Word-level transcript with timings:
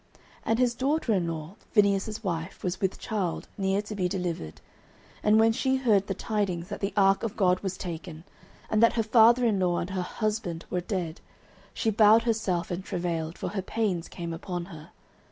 09:004:019 0.07 0.19
And 0.47 0.57
his 0.59 0.73
daughter 0.73 1.13
in 1.13 1.27
law, 1.27 1.55
Phinehas' 1.73 2.23
wife, 2.23 2.63
was 2.63 2.81
with 2.81 2.97
child, 2.97 3.47
near 3.55 3.83
to 3.83 3.93
be 3.93 4.09
delivered: 4.09 4.59
and 5.21 5.39
when 5.39 5.51
she 5.51 5.75
heard 5.75 6.07
the 6.07 6.15
tidings 6.15 6.69
that 6.69 6.79
the 6.79 6.91
ark 6.97 7.21
of 7.21 7.35
God 7.37 7.59
was 7.59 7.77
taken, 7.77 8.23
and 8.67 8.81
that 8.81 8.93
her 8.93 9.03
father 9.03 9.45
in 9.45 9.59
law 9.59 9.77
and 9.77 9.91
her 9.91 10.01
husband 10.01 10.65
were 10.71 10.81
dead, 10.81 11.21
she 11.71 11.91
bowed 11.91 12.23
herself 12.23 12.71
and 12.71 12.83
travailed; 12.83 13.37
for 13.37 13.49
her 13.49 13.61
pains 13.61 14.07
came 14.07 14.33
upon 14.33 14.65
her. 14.73 14.89